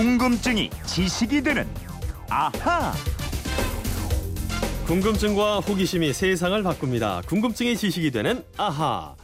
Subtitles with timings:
[0.00, 1.68] 궁금증이 지식이 되는
[2.30, 2.94] 아하.
[4.86, 7.20] 궁금증과 호기심이 세상을 바꿉니다.
[7.26, 9.14] 궁금증이 지식이 되는 아하.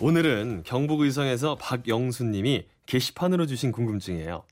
[0.00, 4.44] 오늘은 경북 의성에서 박영수 님이 게시판으로 주신 궁금증이에요.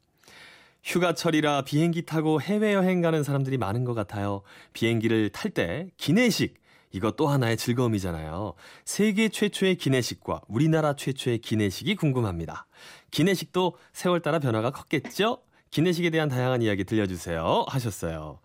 [0.83, 4.43] 휴가철이라 비행기 타고 해외여행 가는 사람들이 많은 것 같아요.
[4.73, 6.55] 비행기를 탈 때 기내식
[6.91, 8.55] 이것 또 하나의 즐거움이잖아요.
[8.85, 12.67] 세계 최초의 기내식과 우리나라 최초의 기내식이 궁금합니다.
[13.13, 15.39] 기내식도 세월 따라 변화가 컸겠죠?
[15.73, 17.65] 기내식에 대한 다양한 이야기 들려주세요.
[17.67, 18.39] 하셨어요.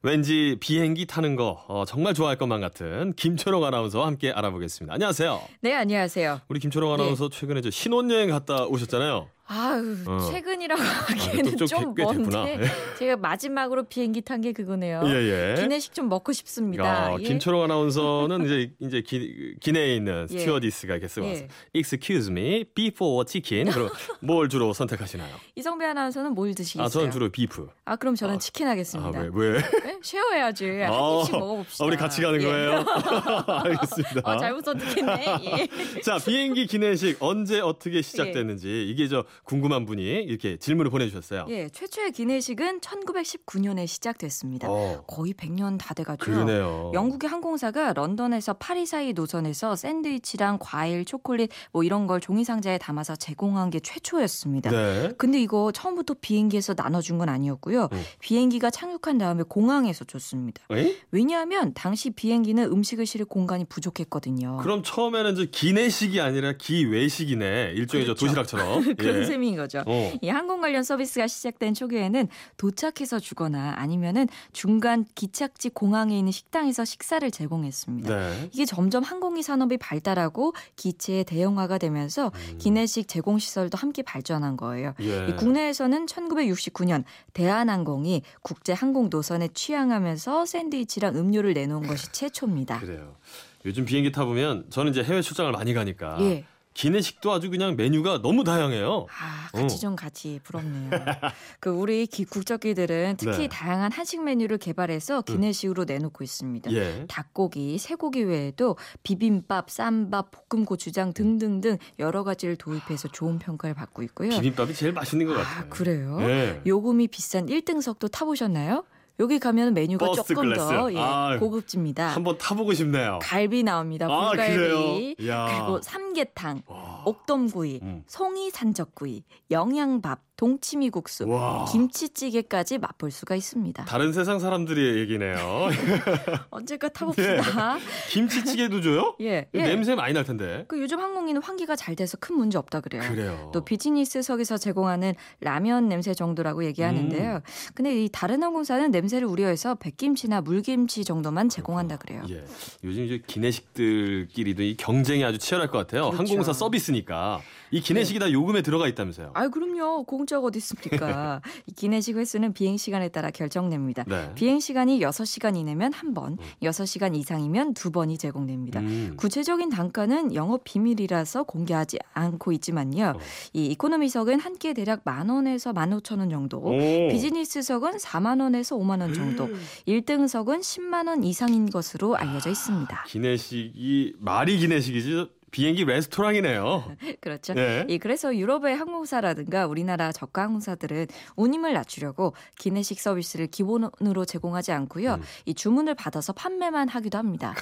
[0.00, 4.94] 왠지 비행기 타는 거 어, 정말 좋아할 것만 같은 김초롱 아나운서와 함께 알아보겠습니다.
[4.94, 5.40] 안녕하세요.
[5.60, 6.40] 네, 안녕하세요.
[6.48, 7.38] 우리 김초롱 아나운서 네.
[7.38, 9.28] 최근에 저 신혼여행 갔다 오셨잖아요.
[9.54, 10.18] 아유, 어.
[10.30, 12.96] 최근이라고 아, 하기에는 아, 좀, 꽤, 먼데 예.
[12.98, 15.02] 제가 마지막으로 비행기 탄 게 그거네요.
[15.04, 15.60] 예, 예.
[15.60, 16.84] 기내식 좀 먹고 싶습니다.
[17.12, 17.22] 아, 예.
[17.22, 20.38] 김초롱 아나운서는 이제 이제 기, 기내에 있는 예.
[20.38, 21.44] 스튜어디스가 이렇게 쓰고 와서
[21.74, 23.70] Excuse me, beef or chicken?
[23.72, 23.88] 그럼
[24.20, 25.36] 뭘 주로 선택하시나요?
[25.54, 26.86] 이성배 아나운서는 뭘 드시겠어요?
[26.86, 27.68] 아, 저는 주로 비프.
[27.84, 29.18] 아, 그럼 저는 아, 치킨 하겠습니다.
[29.20, 29.30] 아, 왜?
[29.32, 29.60] 왜?
[29.60, 29.98] 네?
[30.02, 30.66] 쉐어해야지.
[30.80, 31.84] 한 아, 입씩 먹어봅시다.
[31.84, 32.84] 아, 우리 같이 가는 거예요?
[33.46, 34.22] 알겠습니다.
[34.24, 35.68] 아, 잘못 선택했네.
[36.02, 41.46] 자, 비행기 기내식 언제 어떻게 시작됐는지 이게 저 궁금한 분이 이렇게 질문을 보내주셨어요.
[41.48, 44.68] 예, 최초의 기내식은 1919년에 시작됐습니다.
[44.70, 45.04] 어.
[45.06, 46.24] 거의 100년 다 돼가죠.
[46.24, 46.92] 그러네요.
[46.94, 53.16] 영국의 항공사가 런던에서 파리 사이 노선에서 샌드위치랑 과일, 초콜릿 뭐 이런 걸 종이 상자에 담아서
[53.16, 54.70] 제공한 게 최초였습니다.
[54.70, 55.12] 네.
[55.18, 57.88] 근데 이거 처음부터 비행기에서 나눠준 건 아니었고요.
[57.92, 58.02] 음.
[58.20, 60.62] 비행기가 착륙한 다음에 공항에서 줬습니다.
[60.70, 60.96] 에이?
[61.10, 64.58] 왜냐하면 당시 비행기는 음식을 실을 공간이 부족했거든요.
[64.58, 67.72] 그럼 처음에는 저 기내식이 아니라 기외식이네.
[67.74, 68.14] 일종의 그렇죠.
[68.14, 68.94] 저 도시락처럼.
[68.96, 69.31] 그런 예.
[69.32, 69.82] 셈인 거죠.
[69.86, 70.12] 어.
[70.20, 77.28] 이 항공 관련 서비스가 시작된 초기에는 도착해서 주거나 아니면은 중간 기착지 공항에 있는 식당에서 식사를
[77.30, 78.14] 제공했습니다.
[78.14, 78.50] 네.
[78.52, 82.58] 이게 점점 항공기 산업이 발달하고 기체의 대형화가 되면서 음.
[82.58, 84.94] 기내식 제공 시설도 함께 발전한 거예요.
[85.00, 85.34] 예.
[85.38, 92.80] 국내에서는 1969년 대한항공이 국제 항공 노선에 취항하면서 샌드위치랑 음료를 내놓은 것이 최초입니다.
[92.80, 93.16] 그래요.
[93.64, 96.44] 요즘 비행기 타보면 저는 이제 해외 출장을 많이 가니까 예.
[96.74, 99.06] 기내식도 아주 그냥 메뉴가 너무 다양해요.
[99.10, 99.78] 아, 같이 어.
[99.78, 100.90] 좀 같이 부럽네요.
[101.60, 103.48] 그 우리 기, 국적기들은 특히 네.
[103.48, 105.22] 다양한 한식 메뉴를 개발해서 음.
[105.22, 106.72] 기내식으로 내놓고 있습니다.
[106.72, 107.04] 예.
[107.08, 114.30] 닭고기, 쇠고기 외에도 비빔밥, 쌈밥, 볶음 고추장 등등등 여러 가지를 도입해서 좋은 평가를 받고 있고요.
[114.30, 115.64] 비빔밥이 제일 맛있는 것 아, 같아요.
[115.64, 116.18] 아, 그래요?
[116.22, 116.62] 예.
[116.66, 118.84] 요금이 비싼 1등석도 타보셨나요?
[119.20, 120.60] 여기 가면 메뉴가 조금 클래스.
[120.68, 122.08] 더 예, 아, 고급집니다.
[122.08, 123.18] 한번 타보고 싶네요.
[123.22, 124.06] 갈비 나옵니다.
[124.10, 125.16] 아, 불갈비.
[125.18, 126.91] 그리고 삼계탕, 와.
[127.04, 128.04] 옥돔구이, 음.
[128.06, 131.66] 송이 산적구이, 영양밥, 동치미국수, 와.
[131.70, 133.84] 김치찌개까지 맛볼 수가 있습니다.
[133.84, 135.36] 다른 세상 사람들의 얘기네요.
[136.50, 137.74] 언제까 타봅시다.
[137.76, 137.80] 네.
[138.10, 139.14] 김치찌개도 줘요?
[139.22, 139.62] 예, 예.
[139.62, 140.64] 냄새 많이 날 텐데.
[140.68, 143.02] 그 요즘 항공기는 환기가 잘 돼서 큰 문제 없다 그래요.
[143.08, 143.50] 그래요.
[143.52, 147.34] 또 비즈니스석에서 제공하는 라면 냄새 정도라고 얘기하는데요.
[147.34, 147.40] 음.
[147.74, 152.22] 근데 이 다른 항공사는 냄새를 우려해서 백김치나 물김치 정도만 제공한다 그래요.
[152.30, 152.44] 예.
[152.82, 156.10] 요즘 이제 기내식들끼리도 이 경쟁이 아주 치열할 것 같아요.
[156.10, 156.16] 그렇죠.
[156.18, 157.40] 항공사 서비스 니까.
[157.70, 158.26] 이 기내식이 네.
[158.26, 159.30] 다 요금에 들어가 있다면서요?
[159.34, 160.04] 아, 그럼요.
[160.04, 161.40] 공짜가 어디 있습니까?
[161.66, 164.04] 이 기내식 횟수는 비행 시간에 따라 결정됩니다.
[164.06, 164.32] 네.
[164.34, 166.38] 비행 시간이 6시간 이내면 한 번, 음.
[166.62, 168.80] 6시간 이상이면 두 번이 제공됩니다.
[168.80, 169.14] 음.
[169.16, 173.14] 구체적인 단가는 영업 비밀이라서 공개하지 않고 있지만요.
[173.16, 173.20] 어.
[173.54, 176.78] 이 이코노미석은 한 끼에 대략 만 원에서 만 오천 원 정도, 오.
[177.08, 179.60] 비즈니스석은 4만 원에서 5만 원 정도, 음.
[179.88, 182.94] 1등석은 10만 원 이상인 것으로 알려져 있습니다.
[183.00, 186.96] 아, 기내식이 말이 기내식이지 비행기 레스토랑이네요.
[187.20, 187.54] 그렇죠.
[187.54, 187.86] 네.
[187.88, 195.14] 예, 그래서 유럽의 항공사라든가 우리나라 저가 항공사들은 운임을 낮추려고 기내식 서비스를 기본으로 제공하지 않고요.
[195.14, 195.22] 음.
[195.44, 197.54] 이 주문을 받아서 판매만 하기도 합니다.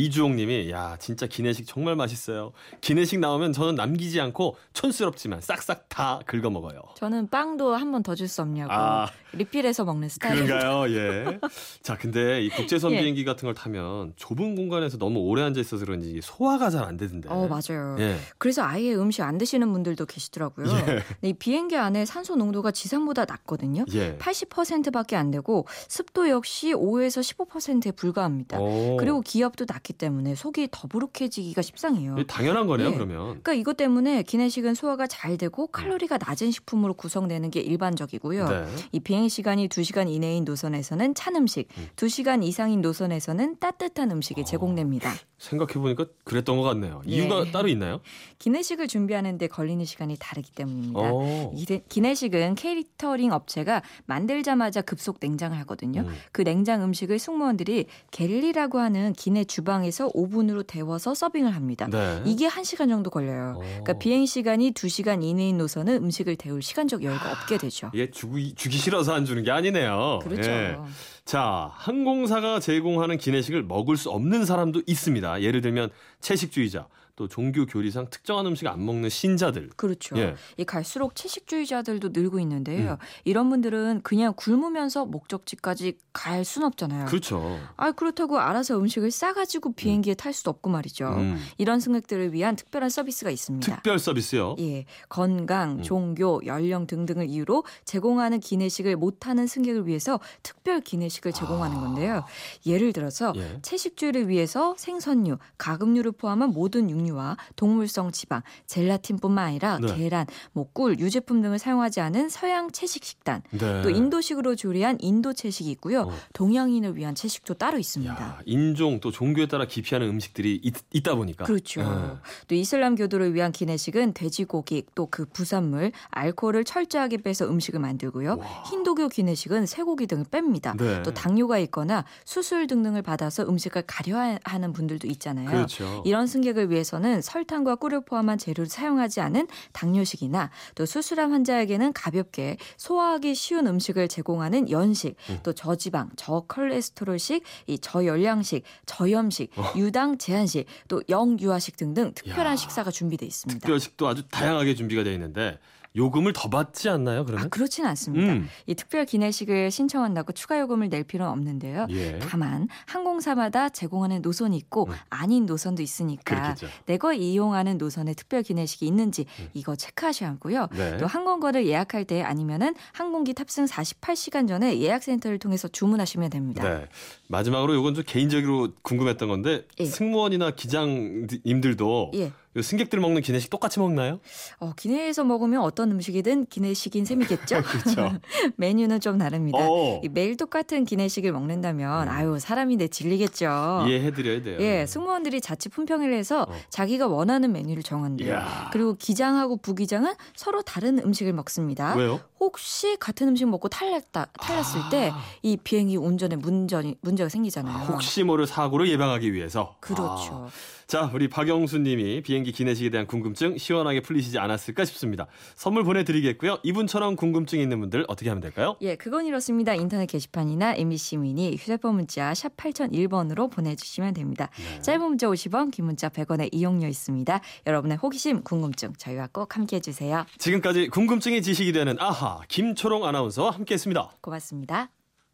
[0.00, 2.52] 이주홍님이 야 진짜 기내식 정말 맛있어요.
[2.82, 6.80] 기내식 나오면 저는 남기지 않고 촌스럽지만 싹싹 다 긁어 먹어요.
[6.96, 10.58] 저는 빵도 한 번 더 줄 수 없냐고 아, 리필해서 먹는 스타일입니다.
[10.58, 10.94] 그런가요?
[10.94, 11.38] 예.
[11.82, 13.00] 자 근데 이 국제선 예.
[13.00, 17.28] 비행기 같은 걸 타면 좁은 공간에서 너무 오래 앉아 있어서 그런지 소화가 잘 안 되던데.
[17.30, 17.96] 어 맞아요.
[17.98, 18.16] 예.
[18.38, 20.66] 그래서 아예 음식 안 드시는 분들도 계시더라고요.
[20.68, 21.02] 예.
[21.28, 23.86] 이 비행기 안에 산소 농도가 지상보다 낮거든요.
[23.94, 24.16] 예.
[24.18, 28.60] 80%밖에 안 되고 습도 역시 5에서 15%에 불과합니다.
[28.60, 28.96] 오.
[28.98, 32.26] 그리고 기압도 낮 낮기 때문에 속이 더부룩해지기가 십상이에요.
[32.26, 32.94] 당연한 거네요, 네.
[32.94, 33.18] 그러면.
[33.26, 38.48] 그러니까 이것 때문에 기내식은 소화가 잘 되고 칼로리가 낮은 식품으로 구성되는 게 일반적이고요.
[38.48, 38.66] 네.
[38.92, 41.88] 이 비행 시간이 2시간 이내인 노선에서는 찬 음식, 음.
[41.94, 45.14] 2시간 이상인 노선에서는 따뜻한 음식이 어, 제공됩니다.
[45.38, 47.02] 생각해 보니까 그랬던 것 같네요.
[47.04, 47.52] 이유가 네.
[47.52, 48.00] 따로 있나요?
[48.38, 51.12] 기내식을 준비하는데 걸리는 시간이 다르기 때문입니다.
[51.12, 51.54] 오.
[51.88, 56.02] 기내식은 케이터링 업체가 만들자마자 급속 냉장을 하거든요.
[56.02, 56.14] 음.
[56.32, 61.86] 그 냉장 음식을 승무원들이 갤리라고 하는 기내 주방 주방에서 오븐으로 데워서 서빙을 합니다.
[61.90, 62.22] 네.
[62.24, 63.54] 이게 1시간 정도 걸려요.
[63.56, 63.60] 오.
[63.60, 67.90] 그러니까 비행 시간이 2시간 이내인 노선은 음식을 데울 시간적 여유가 없게 되죠.
[67.94, 70.20] 예, 주기, 주기 싫어서 안 주는 게 아니네요.
[70.22, 70.50] 그렇죠.
[70.50, 70.76] 예.
[71.24, 75.42] 자, 항공사가 제공하는 기내식을 먹을 수 없는 사람도 있습니다.
[75.42, 75.90] 예를 들면
[76.20, 79.70] 채식주의자, 또 종교 교리상 특정한 음식 안 먹는 신자들.
[79.76, 80.16] 그렇죠.
[80.18, 80.36] 예.
[80.58, 82.92] 이 갈수록 채식주의자들도 늘고 있는데요.
[82.92, 82.96] 음.
[83.24, 87.06] 이런 분들은 그냥 굶으면서 목적지까지 갈 순 없잖아요.
[87.06, 87.58] 그렇죠.
[87.76, 90.16] 아 그렇다고 알아서 음식을 싸가지고 비행기에 음.
[90.16, 91.08] 탈 수도 없고 말이죠.
[91.08, 91.42] 음.
[91.58, 93.74] 이런 승객들을 위한 특별한 서비스가 있습니다.
[93.74, 94.54] 특별 서비스요?
[94.60, 95.82] 예, 건강, 음.
[95.82, 101.80] 종교, 연령 등등을 이유로 제공하는 기내식을 못하는 승객을 위해서 특별 기내식을 제공하는 아.
[101.80, 102.24] 건데요.
[102.66, 103.58] 예를 들어서 예.
[103.62, 109.94] 채식주의를 위해서 생선류, 가금류를 포함한 모든 육류 종류와 동물성 지방, 젤라틴뿐만 아니라 네.
[109.96, 113.82] 계란, 뭐 꿀, 유제품 등을 사용하지 않은 서양 채식 식단, 네.
[113.82, 116.02] 또 인도식으로 조리한 인도 채식이 있고요.
[116.02, 116.12] 어.
[116.32, 118.14] 동양인을 위한 채식도 따로 있습니다.
[118.14, 121.82] 야, 인종 또 종교에 따라 기피하는 음식들이 있, 다 보니까 그렇죠.
[121.82, 122.16] 네.
[122.48, 128.38] 또 이슬람 교도를 위한 기내식은 돼지고기, 또 그 부산물, 알코올을 철저하게 빼서 음식을 만들고요.
[128.38, 128.62] 와.
[128.68, 130.76] 힌두교 기내식은 쇠고기 등을 뺍니다.
[130.76, 131.02] 네.
[131.04, 135.48] 또 당뇨가 있거나 수술 등등을 받아서 음식을 가려하는 분들도 있잖아요.
[135.48, 136.02] 그렇죠.
[136.04, 142.56] 이런 승객을 위해서 중에서는 설탕과 꿀을 포함한 재료를 사용하지 않은 당뇨식이나 또 수술한 환자에게는 가볍게
[142.76, 145.38] 소화하기 쉬운 음식을 제공하는 연식, 음.
[145.42, 149.72] 또 저지방, 저콜레스테롤식, 이 저열량식, 저염식, 어.
[149.76, 153.60] 유당 제한식, 또 영유아식 등등 특별한 야, 식사가 준비되어 있습니다.
[153.60, 155.58] 특별식도 아주 다양하게 준비가 되어 있는데
[155.96, 157.24] 요금을 더 받지 않나요?
[157.24, 157.46] 그러면?
[157.46, 158.32] 아, 그렇진 않습니다.
[158.34, 158.48] 음.
[158.66, 161.86] 이 특별 기내식을 신청한다고 추가 요금을 낼 필요는 없는데요.
[161.90, 162.18] 예.
[162.18, 164.94] 다만 항공사마다 제공하는 노선이 있고 음.
[165.08, 166.66] 아닌 노선도 있으니까 그렇겠죠.
[166.84, 169.48] 내가 이용하는 노선에 특별 기내식이 있는지 음.
[169.54, 170.68] 이거 체크하셔야 하고요.
[170.72, 170.98] 네.
[170.98, 176.62] 또 항공권을 예약할 때 아니면은 항공기 탑승 48시간 전에 예약센터를 통해서 주문하시면 됩니다.
[176.62, 176.86] 네.
[177.28, 179.86] 마지막으로 이건 좀 개인적으로 궁금했던 건데 예.
[179.86, 182.32] 승무원이나 기장님들도 예.
[182.62, 184.20] 승객들 먹는 기내식 똑같이 먹나요?
[184.58, 187.62] 어, 기내에서 먹으면 어떤 음식이든 기내식인 셈이겠죠?
[187.62, 188.12] 그렇죠.
[188.56, 189.58] 메뉴는 좀 다릅니다.
[189.60, 190.00] 어.
[190.10, 192.12] 매일 똑같은 기내식을 먹는다면 음.
[192.12, 193.84] 아유 사람인데 질리겠죠.
[193.86, 194.58] 이해해드려야 돼요.
[194.60, 196.54] 예, 승무원들이 자칫 품평을 해서 어.
[196.70, 198.28] 자기가 원하는 메뉴를 정한대요.
[198.28, 198.70] 이야.
[198.72, 201.94] 그리고 기장하고 부기장은 서로 다른 음식을 먹습니다.
[201.94, 202.20] 왜요?
[202.38, 204.88] 혹시 같은 음식 먹고 탈렸다 탈렸을 아.
[204.90, 207.74] 때이 비행기 운전에 문전이 문제가 생기잖아요.
[207.74, 209.76] 아, 혹시 모를 사고를 예방하기 위해서.
[209.80, 210.48] 그렇죠.
[210.48, 210.75] 아.
[210.86, 215.26] 자, 우리 박영수 님이 비행기 기내식에 대한 궁금증 시원하게 풀리시지 않았을까 싶습니다.
[215.56, 216.58] 선물 보내드리겠고요.
[216.62, 218.76] 이분처럼 궁금증 있는 분들 어떻게 하면 될까요?
[218.82, 219.74] 예, 그건 이렇습니다.
[219.74, 224.48] 인터넷 게시판이나 MBC 미니 휴대폰 문자 샵 8001번으로 보내주시면 됩니다.
[224.56, 224.80] 네.
[224.82, 227.40] 짧은 문자 50원, 긴 문자 100원의 이용료 있습니다.
[227.66, 230.24] 여러분의 호기심, 궁금증 저희와 꼭 함께해 주세요.
[230.38, 234.18] 지금까지 궁금증이 지식이 되는 아하 김초롱 아나운서와 함께했습니다.
[234.20, 234.90] 고맙습니다.